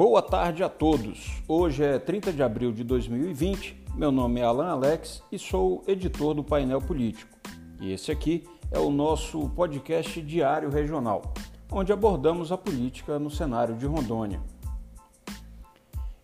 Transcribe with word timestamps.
Boa 0.00 0.22
tarde 0.22 0.64
a 0.64 0.68
todos. 0.70 1.42
Hoje 1.46 1.84
é 1.84 1.98
30 1.98 2.32
de 2.32 2.42
abril 2.42 2.72
de 2.72 2.82
2020. 2.82 3.84
Meu 3.94 4.10
nome 4.10 4.40
é 4.40 4.44
Alan 4.44 4.70
Alex 4.70 5.22
e 5.30 5.38
sou 5.38 5.84
editor 5.86 6.32
do 6.32 6.42
Painel 6.42 6.80
Político. 6.80 7.36
E 7.78 7.92
esse 7.92 8.10
aqui 8.10 8.48
é 8.72 8.78
o 8.78 8.90
nosso 8.90 9.50
podcast 9.50 10.22
diário 10.22 10.70
regional, 10.70 11.34
onde 11.70 11.92
abordamos 11.92 12.50
a 12.50 12.56
política 12.56 13.18
no 13.18 13.30
cenário 13.30 13.76
de 13.76 13.84
Rondônia. 13.84 14.40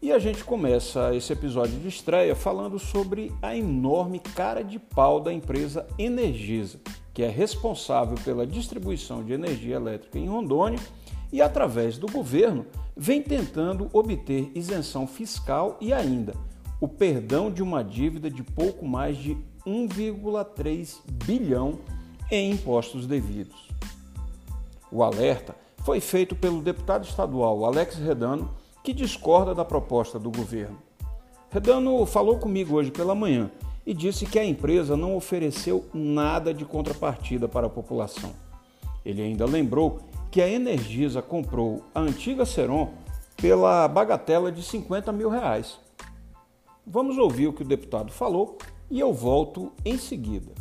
E 0.01 0.11
a 0.11 0.19
gente 0.19 0.43
começa 0.43 1.15
esse 1.15 1.35
episódio 1.35 1.79
de 1.79 1.89
estreia 1.89 2.35
falando 2.35 2.79
sobre 2.79 3.31
a 3.43 3.55
enorme 3.55 4.21
cara 4.21 4.65
de 4.65 4.79
pau 4.79 5.21
da 5.21 5.31
empresa 5.31 5.87
Energisa, 5.99 6.81
que 7.13 7.23
é 7.23 7.29
responsável 7.29 8.17
pela 8.25 8.47
distribuição 8.47 9.23
de 9.23 9.35
energia 9.35 9.77
elétrica 9.77 10.19
em 10.19 10.29
Rondônia 10.29 10.81
e, 11.33 11.43
através 11.43 11.99
do 11.99 12.07
governo, 12.07 12.67
vem 12.97 13.23
tentando 13.23 13.89
obter 13.93 14.51
isenção 14.55 15.07
fiscal 15.07 15.77
e 15.81 15.93
ainda 15.93 16.35
o 16.81 16.89
perdão 16.89 17.51
de 17.51 17.63
uma 17.63 17.83
dívida 17.83 18.31
de 18.31 18.43
pouco 18.43 18.87
mais 18.87 19.17
de 19.17 19.37
1,3 19.67 20.99
bilhão 21.25 21.79
em 22.31 22.51
impostos 22.53 23.07
devidos. 23.07 23.69
O 24.91 25.03
alerta 25.03 25.55
foi 25.85 26.01
feito 26.01 26.35
pelo 26.35 26.63
deputado 26.63 27.05
estadual 27.05 27.65
Alex 27.65 27.97
Redano, 27.97 28.51
que 28.83 28.93
discorda 28.93 29.55
da 29.55 29.65
proposta 29.65 30.19
do 30.19 30.31
governo. 30.31 30.79
Redano 31.51 32.05
falou 32.07 32.39
comigo 32.39 32.77
hoje 32.77 32.91
pela 32.91 33.15
manhã 33.15 33.51
e 33.85 33.95
disse 33.95 34.27
que 34.27 34.39
a 34.39 34.45
empresa 34.45 34.97
não 34.97 35.17
ofereceu 35.17 35.85
nada 35.95 36.53
de 36.53 36.65
contrapartida 36.65 37.49
para 37.49 37.69
a 37.69 37.71
população. 37.71 38.33
Ele 39.05 39.23
ainda 39.23 39.47
lembrou 39.47 40.01
que 40.37 40.43
a 40.43 40.51
Energisa 40.51 41.23
comprou 41.23 41.83
a 41.95 42.01
antiga 42.01 42.45
Seron 42.45 42.93
pela 43.39 43.89
bagatela 43.89 44.53
de 44.53 44.63
50 44.63 45.11
mil 45.11 45.31
reais. 45.31 45.81
Vamos 46.87 47.17
ouvir 47.17 47.47
o 47.47 47.55
que 47.55 47.63
o 47.63 47.65
deputado 47.65 48.13
falou 48.13 48.59
e 48.91 49.01
eu 49.01 49.15
volto 49.15 49.73
em 49.83 49.97
seguida. 49.97 50.53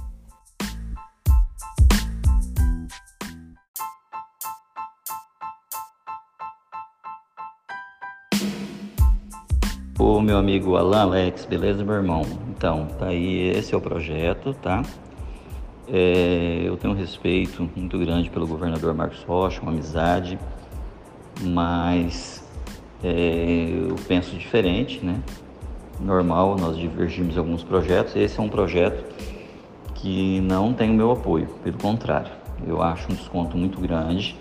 Ô 10.00 10.22
meu 10.22 10.38
amigo 10.38 10.78
Alan 10.78 11.02
Alex, 11.02 11.44
beleza 11.44 11.84
meu 11.84 11.96
irmão? 11.96 12.22
Então, 12.48 12.88
tá 12.98 13.08
aí, 13.08 13.50
esse 13.50 13.74
é 13.74 13.78
o 13.78 13.82
projeto, 13.82 14.54
tá? 14.54 14.84
É, 15.88 16.64
eu 16.66 16.76
tenho 16.78 16.94
um 16.94 16.98
respeito 16.98 17.70
muito 17.76 17.98
grande 18.00 18.30
pelo 18.30 18.48
governador 18.48 18.94
Marcos 18.94 19.24
Rocha, 19.24 19.62
uma 19.62 19.72
amizade, 19.72 20.40
mas 21.42 22.44
é, 23.04 23.88
eu 23.90 23.96
penso 24.08 24.36
diferente, 24.36 25.04
né? 25.06 25.20
Normal, 26.00 26.58
nós 26.58 26.78
divergimos 26.78 27.36
em 27.36 27.40
alguns 27.40 27.64
projetos. 27.64 28.16
Esse 28.16 28.40
é 28.40 28.44
um 28.44 28.50
projeto 28.50 29.06
que 29.94 30.42
não 30.42 30.74
tem 30.74 30.90
o 30.90 30.94
meu 30.94 31.12
apoio, 31.12 31.48
pelo 31.64 31.78
contrário, 31.78 32.32
eu 32.68 32.82
acho 32.82 33.12
um 33.12 33.16
desconto 33.16 33.58
muito 33.58 33.80
grande. 33.80 34.36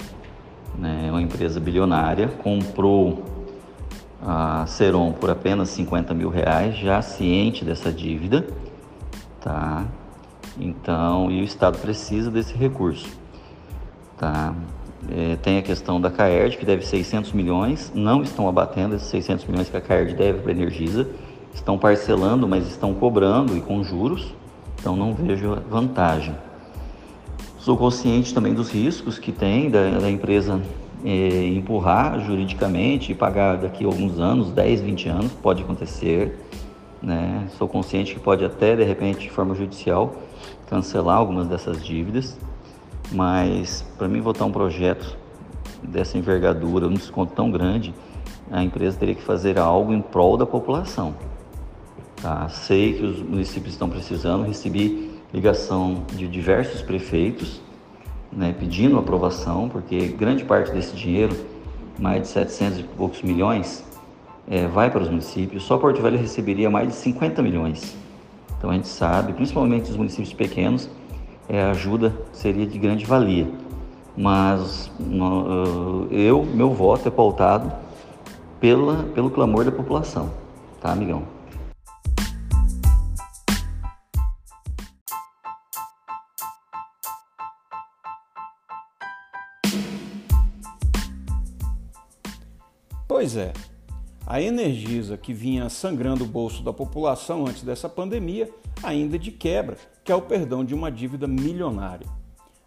Né? 0.77 1.08
Uma 1.08 1.23
empresa 1.23 1.61
bilionária 1.61 2.29
comprou 2.29 3.25
a 4.20 4.64
Seron 4.67 5.12
por 5.12 5.31
apenas 5.31 5.69
50 5.70 6.14
mil 6.14 6.29
reais, 6.29 6.77
já 6.77 7.01
ciente 7.03 7.64
dessa 7.64 7.92
dívida, 7.92 8.47
tá? 9.41 9.86
Então, 10.59 11.31
e 11.31 11.41
o 11.41 11.45
Estado 11.45 11.79
precisa 11.79 12.31
desse 12.31 12.55
recurso. 12.55 13.09
Tá? 14.17 14.55
É, 15.11 15.37
tem 15.37 15.59
a 15.59 15.63
questão 15.63 16.01
da 16.01 16.11
CAERD, 16.11 16.57
que 16.57 16.65
deve 16.65 16.85
600 16.87 17.33
milhões, 17.33 17.93
não 17.95 18.23
estão 18.23 18.49
abatendo 18.49 18.95
esses 18.95 19.09
600 19.09 19.45
milhões 19.47 19.69
que 19.69 19.77
a 19.77 19.81
CAERD 19.81 20.14
deve 20.14 20.41
para 20.41 20.51
a 20.51 20.55
Energisa, 20.55 21.09
estão 21.53 21.79
parcelando, 21.79 22.48
mas 22.48 22.67
estão 22.67 22.95
cobrando 22.95 23.57
e 23.57 23.61
com 23.61 23.83
juros, 23.85 24.35
então 24.81 24.97
não 24.97 25.14
vejo 25.14 25.57
vantagem. 25.70 26.35
Sou 27.59 27.77
consciente 27.77 28.35
também 28.35 28.53
dos 28.53 28.70
riscos 28.70 29.19
que 29.19 29.33
tem 29.33 29.70
da, 29.70 29.98
da 29.98 30.11
empresa 30.11 30.61
é, 31.05 31.48
empurrar 31.48 32.20
juridicamente 32.20 33.13
e 33.13 33.14
pagar 33.14 33.59
daqui 33.59 33.85
a 33.85 33.87
alguns 33.87 34.19
anos, 34.19 34.51
10, 34.51 34.81
20 34.81 35.09
anos, 35.09 35.33
pode 35.43 35.63
acontecer. 35.63 36.39
Né? 37.05 37.47
Sou 37.59 37.69
consciente 37.69 38.15
que 38.15 38.20
pode 38.20 38.42
até, 38.45 38.75
de 38.75 38.83
repente, 38.83 39.20
de 39.20 39.31
forma 39.31 39.55
judicial, 39.55 40.15
cancelar 40.69 41.19
algumas 41.19 41.47
dessas 41.47 41.85
dívidas, 41.85 42.39
mas 43.13 43.85
para 43.98 44.09
mim 44.09 44.23
votar 44.23 44.48
um 44.48 44.51
projeto 44.51 45.19
dessa 45.83 46.17
envergadura, 46.17 46.87
um 46.87 46.95
desconto 46.95 47.35
tão 47.35 47.51
grande, 47.51 47.95
a 48.51 48.64
empresa 48.64 48.97
teria 48.98 49.14
que 49.14 49.23
fazer 49.23 49.59
algo 49.59 49.93
em 49.93 50.01
prol 50.01 50.39
da 50.39 50.47
população. 50.47 51.14
Tá? 52.23 52.48
Sei 52.48 52.95
que 52.95 53.05
os 53.05 53.20
municípios 53.20 53.75
estão 53.75 53.89
precisando, 53.91 54.47
recebi 54.47 55.11
ligação 55.33 56.05
de 56.14 56.27
diversos 56.27 56.81
prefeitos 56.81 57.61
né, 58.33 58.55
pedindo 58.59 58.98
aprovação, 58.98 59.69
porque 59.69 60.09
grande 60.09 60.43
parte 60.43 60.73
desse 60.73 60.97
dinheiro, 60.97 61.37
mais 61.98 62.23
de 62.23 62.29
700 62.29 62.79
e 62.79 62.83
poucos 62.83 63.23
milhões, 63.23 63.85
é, 64.49 64.67
vai 64.67 64.91
para 64.91 65.03
os 65.03 65.09
municípios. 65.09 65.65
Só 65.65 65.79
Porto 65.79 66.03
Velho 66.03 66.19
receberia 66.19 66.71
mais 66.71 66.89
de 66.89 66.95
50 66.95 67.43
milhões. 67.43 67.97
Então 68.59 68.71
a 68.71 68.75
gente 68.75 68.89
sabe, 68.89 69.33
principalmente 69.33 69.91
os 69.91 69.97
municípios 69.97 70.33
pequenos, 70.33 70.89
é, 71.49 71.63
a 71.63 71.71
ajuda 71.71 72.15
seria 72.33 72.67
de 72.67 72.79
grande 72.79 73.05
valia. 73.05 73.47
Mas 74.17 74.91
no, 74.99 76.07
eu, 76.11 76.45
meu 76.45 76.71
voto 76.71 77.09
é 77.09 77.11
pautado 77.11 77.73
pela, 78.61 79.03
pelo 79.15 79.31
clamor 79.31 79.65
da 79.65 79.73
população, 79.73 80.31
tá, 80.81 80.93
amigão? 80.93 81.25
Pois 93.07 93.37
é, 93.37 93.53
a 94.27 94.40
Energisa, 94.40 95.18
que 95.18 95.33
vinha 95.33 95.68
sangrando 95.68 96.24
o 96.24 96.29
bolso 96.29 96.62
da 96.62 96.73
população 96.73 97.46
antes 97.46 97.62
dessa 97.62 97.89
pandemia, 97.89 98.51
ainda 98.83 99.18
de 99.18 99.30
quebra, 99.30 99.77
que 100.02 100.11
é 100.11 100.14
o 100.14 100.23
perdão 100.23 100.64
de 100.64 100.74
uma 100.74 100.90
dívida 100.90 101.27
milionária. 101.27 102.07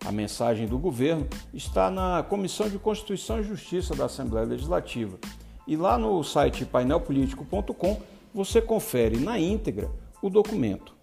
A 0.06 0.12
mensagem 0.12 0.68
do 0.68 0.78
governo 0.78 1.28
está 1.54 1.90
na 1.90 2.24
Comissão 2.24 2.70
de 2.70 2.78
Constituição 2.78 3.40
e 3.40 3.44
Justiça 3.44 3.96
da 3.96 4.06
Assembleia 4.06 4.46
Legislativa. 4.46 5.18
E 5.68 5.76
lá 5.76 5.98
no 5.98 6.24
site 6.24 6.64
painelpolitico.com 6.64 8.02
você 8.34 8.62
confere 8.62 9.18
na 9.18 9.40
íntegra 9.40 9.90
o 10.22 10.30
documento. 10.30 10.96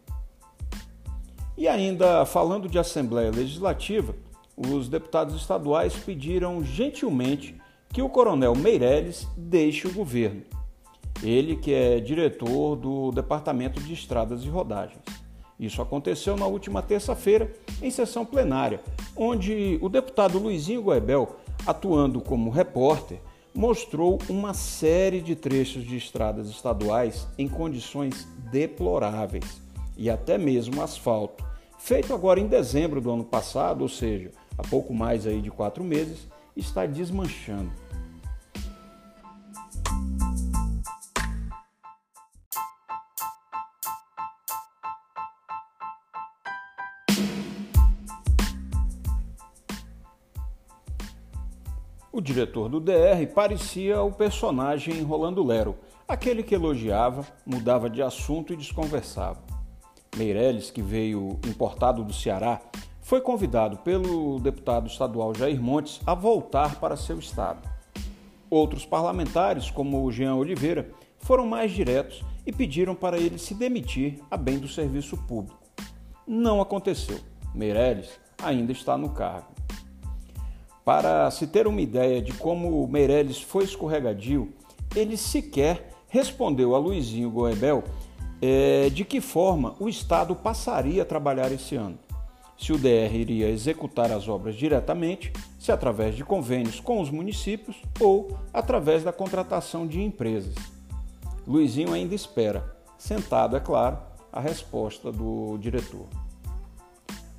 E 1.56 1.66
ainda 1.68 2.24
falando 2.24 2.68
de 2.68 2.78
Assembleia 2.78 3.30
Legislativa, 3.30 4.14
os 4.56 4.88
deputados 4.88 5.34
estaduais 5.34 5.94
pediram 5.94 6.64
gentilmente 6.64 7.60
que 7.94 8.02
o 8.02 8.08
coronel 8.08 8.56
Meirelles 8.56 9.28
deixe 9.36 9.86
o 9.86 9.92
governo. 9.92 10.42
Ele 11.22 11.54
que 11.54 11.72
é 11.72 12.00
diretor 12.00 12.74
do 12.74 13.12
Departamento 13.12 13.80
de 13.80 13.94
Estradas 13.94 14.42
e 14.42 14.48
Rodagens. 14.48 15.04
Isso 15.60 15.80
aconteceu 15.80 16.36
na 16.36 16.44
última 16.44 16.82
terça-feira, 16.82 17.54
em 17.80 17.92
sessão 17.92 18.26
plenária, 18.26 18.80
onde 19.16 19.78
o 19.80 19.88
deputado 19.88 20.40
Luizinho 20.40 20.82
Goebel, 20.82 21.36
atuando 21.64 22.20
como 22.20 22.50
repórter, 22.50 23.20
mostrou 23.54 24.18
uma 24.28 24.52
série 24.52 25.20
de 25.20 25.36
trechos 25.36 25.84
de 25.84 25.96
estradas 25.96 26.48
estaduais 26.48 27.28
em 27.38 27.46
condições 27.46 28.26
deploráveis 28.50 29.62
e 29.96 30.10
até 30.10 30.36
mesmo 30.36 30.82
asfalto, 30.82 31.44
feito 31.78 32.12
agora 32.12 32.40
em 32.40 32.48
dezembro 32.48 33.00
do 33.00 33.12
ano 33.12 33.24
passado, 33.24 33.82
ou 33.82 33.88
seja, 33.88 34.32
há 34.58 34.64
pouco 34.64 34.92
mais 34.92 35.28
aí 35.28 35.40
de 35.40 35.52
quatro 35.52 35.84
meses, 35.84 36.26
está 36.56 36.86
desmanchando. 36.86 37.72
O 52.12 52.20
diretor 52.20 52.68
do 52.68 52.78
DR 52.78 53.26
parecia 53.34 54.00
o 54.00 54.12
personagem 54.12 55.02
Rolando 55.02 55.42
Lero, 55.42 55.76
aquele 56.06 56.44
que 56.44 56.54
elogiava, 56.54 57.26
mudava 57.44 57.90
de 57.90 58.00
assunto 58.00 58.52
e 58.52 58.56
desconversava. 58.56 59.42
Meirelles, 60.16 60.70
que 60.70 60.80
veio 60.80 61.40
importado 61.44 62.04
do 62.04 62.12
Ceará, 62.12 62.60
foi 63.04 63.20
convidado 63.20 63.76
pelo 63.76 64.40
deputado 64.40 64.86
estadual 64.86 65.34
Jair 65.34 65.60
Montes 65.60 66.00
a 66.06 66.14
voltar 66.14 66.80
para 66.80 66.96
seu 66.96 67.18
estado. 67.18 67.68
Outros 68.48 68.86
parlamentares, 68.86 69.70
como 69.70 70.02
o 70.02 70.10
Jean 70.10 70.36
Oliveira, 70.36 70.90
foram 71.18 71.46
mais 71.46 71.70
diretos 71.70 72.24
e 72.46 72.52
pediram 72.52 72.94
para 72.94 73.18
ele 73.18 73.38
se 73.38 73.54
demitir 73.54 74.20
a 74.30 74.38
bem 74.38 74.58
do 74.58 74.66
serviço 74.66 75.18
público. 75.18 75.60
Não 76.26 76.62
aconteceu. 76.62 77.18
Meirelles 77.54 78.08
ainda 78.42 78.72
está 78.72 78.96
no 78.96 79.10
cargo. 79.10 79.48
Para 80.82 81.30
se 81.30 81.46
ter 81.46 81.66
uma 81.66 81.82
ideia 81.82 82.22
de 82.22 82.32
como 82.32 82.88
Meirelles 82.88 83.40
foi 83.40 83.64
escorregadio, 83.64 84.50
ele 84.96 85.18
sequer 85.18 85.90
respondeu 86.08 86.74
a 86.74 86.78
Luizinho 86.78 87.30
Goebel 87.30 87.84
é, 88.40 88.88
de 88.88 89.04
que 89.04 89.20
forma 89.20 89.74
o 89.78 89.90
Estado 89.90 90.34
passaria 90.34 91.02
a 91.02 91.06
trabalhar 91.06 91.52
esse 91.52 91.76
ano. 91.76 91.98
Se 92.56 92.72
o 92.72 92.78
DR 92.78 93.14
iria 93.14 93.48
executar 93.48 94.10
as 94.12 94.28
obras 94.28 94.54
diretamente, 94.54 95.32
se 95.58 95.72
através 95.72 96.14
de 96.14 96.24
convênios 96.24 96.80
com 96.80 97.00
os 97.00 97.10
municípios 97.10 97.76
ou 98.00 98.38
através 98.52 99.02
da 99.02 99.12
contratação 99.12 99.86
de 99.86 100.00
empresas. 100.00 100.54
Luizinho 101.46 101.92
ainda 101.92 102.14
espera, 102.14 102.74
sentado, 102.96 103.56
é 103.56 103.60
claro, 103.60 103.98
a 104.32 104.40
resposta 104.40 105.12
do 105.12 105.58
diretor. 105.58 106.06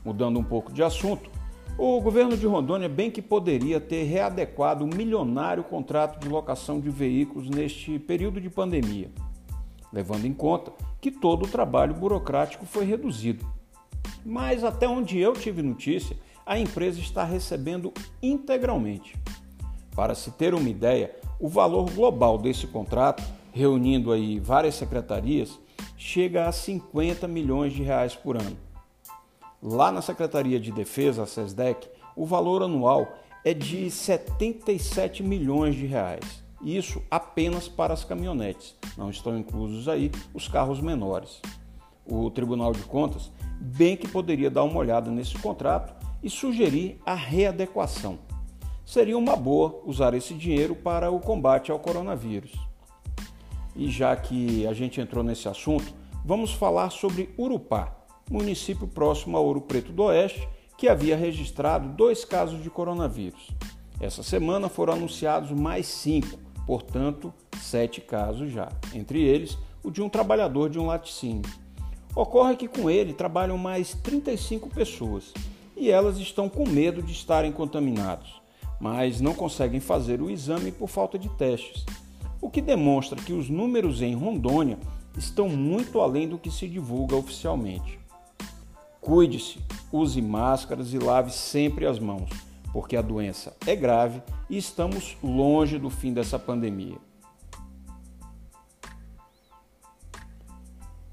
Mudando 0.03 0.39
um 0.39 0.43
pouco 0.43 0.71
de 0.71 0.83
assunto, 0.83 1.29
o 1.77 1.99
governo 1.99 2.37
de 2.37 2.47
Rondônia 2.47 2.87
bem 2.87 3.11
que 3.11 3.21
poderia 3.21 3.81
ter 3.81 4.03
readequado 4.03 4.85
o 4.85 4.87
milionário 4.87 5.63
contrato 5.63 6.19
de 6.19 6.29
locação 6.29 6.79
de 6.79 6.89
veículos 6.89 7.49
neste 7.49 7.99
período 7.99 8.39
de 8.39 8.49
pandemia, 8.49 9.11
levando 9.91 10.25
em 10.25 10.33
conta 10.33 10.71
que 11.01 11.11
todo 11.11 11.43
o 11.43 11.49
trabalho 11.49 11.93
burocrático 11.93 12.65
foi 12.65 12.85
reduzido. 12.85 13.45
Mas 14.25 14.63
até 14.63 14.87
onde 14.87 15.19
eu 15.19 15.33
tive 15.33 15.61
notícia, 15.61 16.17
a 16.43 16.57
empresa 16.57 16.99
está 16.99 17.23
recebendo 17.23 17.93
integralmente. 18.23 19.15
Para 19.95 20.15
se 20.15 20.31
ter 20.31 20.55
uma 20.55 20.67
ideia, 20.67 21.15
o 21.39 21.47
valor 21.47 21.91
global 21.91 22.39
desse 22.39 22.65
contrato, 22.65 23.23
reunindo 23.53 24.11
aí 24.11 24.39
várias 24.39 24.73
secretarias, 24.75 25.59
chega 25.95 26.47
a 26.47 26.51
50 26.51 27.27
milhões 27.27 27.71
de 27.71 27.83
reais 27.83 28.15
por 28.15 28.35
ano. 28.35 28.57
Lá 29.61 29.91
na 29.91 30.01
Secretaria 30.01 30.59
de 30.59 30.71
Defesa, 30.71 31.23
a 31.23 31.27
SESDEC, 31.27 31.87
o 32.15 32.25
valor 32.25 32.63
anual 32.63 33.19
é 33.43 33.53
de 33.53 33.89
77 33.91 35.21
milhões 35.21 35.75
de 35.75 35.85
reais. 35.85 36.43
Isso 36.61 37.01
apenas 37.11 37.67
para 37.67 37.93
as 37.93 38.03
caminhonetes, 38.03 38.75
não 38.97 39.09
estão 39.09 39.37
inclusos 39.37 39.87
aí 39.87 40.11
os 40.33 40.47
carros 40.47 40.81
menores. 40.81 41.41
O 42.05 42.29
Tribunal 42.31 42.71
de 42.71 42.83
Contas 42.83 43.31
bem 43.59 43.95
que 43.95 44.07
poderia 44.07 44.49
dar 44.49 44.63
uma 44.63 44.79
olhada 44.79 45.09
nesse 45.09 45.37
contrato 45.37 45.93
e 46.21 46.29
sugerir 46.29 46.99
a 47.05 47.13
readequação. 47.13 48.19
Seria 48.85 49.17
uma 49.17 49.35
boa 49.35 49.81
usar 49.85 50.13
esse 50.13 50.33
dinheiro 50.33 50.75
para 50.75 51.09
o 51.09 51.19
combate 51.19 51.71
ao 51.71 51.79
coronavírus. 51.79 52.51
E 53.75 53.89
já 53.89 54.15
que 54.15 54.65
a 54.67 54.73
gente 54.73 55.01
entrou 55.01 55.23
nesse 55.23 55.47
assunto, 55.49 55.93
vamos 56.23 56.51
falar 56.51 56.89
sobre 56.91 57.33
Urupá, 57.37 57.95
município 58.29 58.87
próximo 58.87 59.37
a 59.37 59.39
Ouro 59.39 59.61
Preto 59.61 59.91
do 59.91 60.03
Oeste, 60.03 60.47
que 60.77 60.87
havia 60.87 61.15
registrado 61.15 61.89
dois 61.89 62.23
casos 62.23 62.61
de 62.61 62.69
coronavírus. 62.69 63.49
Essa 63.99 64.23
semana 64.23 64.69
foram 64.69 64.93
anunciados 64.93 65.51
mais 65.51 65.87
cinco, 65.87 66.37
portanto, 66.65 67.33
sete 67.61 68.01
casos 68.01 68.51
já, 68.51 68.69
entre 68.93 69.21
eles 69.21 69.57
o 69.83 69.91
de 69.91 70.01
um 70.01 70.09
trabalhador 70.09 70.69
de 70.69 70.79
um 70.79 70.87
laticínio. 70.87 71.43
Ocorre 72.15 72.55
que 72.55 72.67
com 72.67 72.89
ele 72.89 73.13
trabalham 73.13 73.57
mais 73.57 73.93
35 73.93 74.69
pessoas 74.69 75.33
e 75.75 75.91
elas 75.91 76.17
estão 76.17 76.47
com 76.47 76.65
medo 76.65 77.03
de 77.03 77.11
estarem 77.11 77.51
contaminados, 77.51 78.41
mas 78.79 79.19
não 79.19 79.33
conseguem 79.33 79.81
fazer 79.81 80.21
o 80.21 80.29
exame 80.29 80.71
por 80.71 80.87
falta 80.87 81.19
de 81.19 81.27
testes, 81.29 81.85
o 82.39 82.49
que 82.49 82.61
demonstra 82.61 83.21
que 83.21 83.33
os 83.33 83.49
números 83.49 84.01
em 84.01 84.15
Rondônia 84.15 84.77
estão 85.17 85.49
muito 85.49 85.99
além 85.99 86.25
do 86.25 86.37
que 86.37 86.49
se 86.49 86.69
divulga 86.69 87.17
oficialmente. 87.17 87.99
Cuide-se, 89.01 89.59
use 89.91 90.21
máscaras 90.21 90.93
e 90.93 90.97
lave 90.97 91.31
sempre 91.31 91.85
as 91.85 91.99
mãos, 91.99 92.29
porque 92.71 92.95
a 92.95 93.01
doença 93.01 93.53
é 93.67 93.75
grave 93.75 94.21
e 94.49 94.57
estamos 94.57 95.17
longe 95.21 95.77
do 95.77 95.89
fim 95.89 96.13
dessa 96.13 96.39
pandemia. 96.39 96.97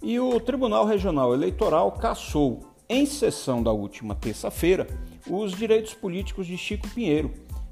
E 0.03 0.19
o 0.19 0.41
Tribunal 0.41 0.85
Regional 0.85 1.33
Eleitoral 1.33 1.93
cassou, 1.93 2.59
em 2.89 3.07
sessão 3.07 3.63
da 3.63 3.71
última 3.71 4.17
terça-feira, 4.17 4.89
os 5.31 5.53
direitos 5.53 5.95
políticos 5.95 6.45
de 6.45 6.59
Chico 6.59 6.89
Pinheiro, 6.89 7.31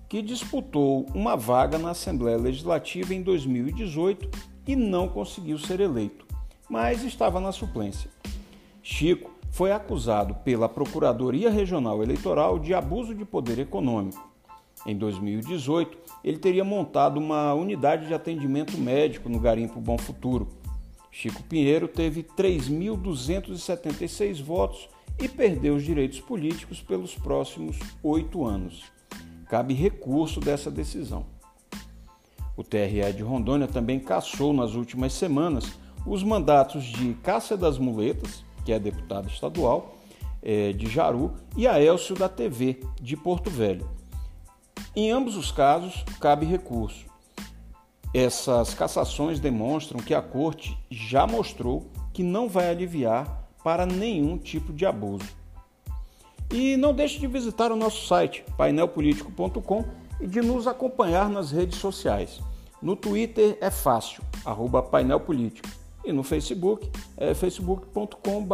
que 0.08 0.22
disputou 0.22 1.06
uma 1.12 1.36
vaga 1.36 1.76
na 1.76 1.90
Assembleia 1.90 2.36
Legislativa 2.36 3.12
em 3.12 3.20
2018 3.20 4.30
e 4.64 4.76
não 4.76 5.08
conseguiu 5.08 5.58
ser 5.58 5.80
eleito, 5.80 6.24
mas 6.68 7.02
estava 7.02 7.40
na 7.40 7.50
suplência. 7.50 8.08
Chico 8.80 9.32
foi 9.50 9.72
acusado 9.72 10.36
pela 10.36 10.68
Procuradoria 10.68 11.50
Regional 11.50 12.00
Eleitoral 12.00 12.60
de 12.60 12.72
abuso 12.72 13.12
de 13.12 13.24
poder 13.24 13.58
econômico. 13.58 14.30
Em 14.86 14.96
2018, 14.96 15.98
ele 16.22 16.38
teria 16.38 16.64
montado 16.64 17.18
uma 17.18 17.52
unidade 17.54 18.06
de 18.06 18.14
atendimento 18.14 18.78
médico 18.78 19.28
no 19.28 19.40
Garimpo 19.40 19.80
Bom 19.80 19.98
Futuro 19.98 20.59
Chico 21.10 21.42
Pinheiro 21.42 21.88
teve 21.88 22.22
3.276 22.22 24.42
votos 24.42 24.88
e 25.18 25.28
perdeu 25.28 25.74
os 25.74 25.84
direitos 25.84 26.20
políticos 26.20 26.80
pelos 26.80 27.14
próximos 27.14 27.78
oito 28.02 28.46
anos. 28.46 28.84
Cabe 29.48 29.74
recurso 29.74 30.40
dessa 30.40 30.70
decisão. 30.70 31.26
O 32.56 32.62
TRE 32.62 33.12
de 33.14 33.22
Rondônia 33.22 33.66
também 33.66 33.98
cassou 33.98 34.52
nas 34.52 34.74
últimas 34.74 35.12
semanas 35.12 35.72
os 36.06 36.22
mandatos 36.22 36.84
de 36.84 37.14
Cássia 37.14 37.56
das 37.56 37.78
Muletas, 37.78 38.44
que 38.64 38.72
é 38.72 38.78
deputada 38.78 39.28
estadual 39.28 39.96
é, 40.42 40.72
de 40.72 40.86
Jaru, 40.86 41.34
e 41.56 41.66
Aélcio 41.66 42.14
da 42.14 42.28
TV, 42.28 42.80
de 43.00 43.16
Porto 43.16 43.50
Velho. 43.50 43.88
Em 44.94 45.10
ambos 45.10 45.36
os 45.36 45.50
casos, 45.50 46.04
cabe 46.20 46.46
recurso. 46.46 47.09
Essas 48.12 48.74
cassações 48.74 49.38
demonstram 49.38 50.00
que 50.00 50.14
a 50.14 50.20
Corte 50.20 50.76
já 50.90 51.26
mostrou 51.26 51.86
que 52.12 52.22
não 52.22 52.48
vai 52.48 52.68
aliviar 52.68 53.48
para 53.62 53.86
nenhum 53.86 54.36
tipo 54.36 54.72
de 54.72 54.84
abuso. 54.84 55.28
E 56.52 56.76
não 56.76 56.92
deixe 56.92 57.20
de 57.20 57.28
visitar 57.28 57.70
o 57.70 57.76
nosso 57.76 58.06
site 58.06 58.44
painelpolitico.com 58.56 59.84
e 60.20 60.26
de 60.26 60.40
nos 60.40 60.66
acompanhar 60.66 61.28
nas 61.28 61.52
redes 61.52 61.78
sociais. 61.78 62.40
No 62.82 62.96
Twitter 62.96 63.56
é 63.60 63.70
fácil, 63.70 64.22
arroba 64.44 64.82
painelpolitico. 64.82 65.68
E 66.04 66.12
no 66.12 66.22
Facebook 66.22 66.90
é 67.16 67.34
facebook.com 67.34 68.48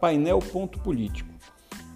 painel.político. 0.00 1.34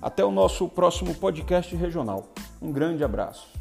Até 0.03 0.25
o 0.25 0.31
nosso 0.31 0.69
próximo 0.69 1.15
podcast 1.15 1.75
regional. 1.75 2.29
Um 2.61 2.73
grande 2.73 3.05
abraço. 3.05 3.60